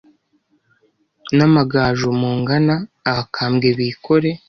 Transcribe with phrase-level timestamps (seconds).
[1.37, 2.75] N'amagaju mungana
[3.09, 4.29] Abakambwe bikore